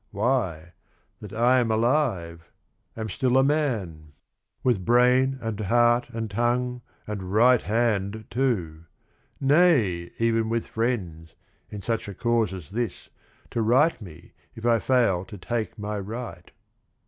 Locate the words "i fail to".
14.65-15.37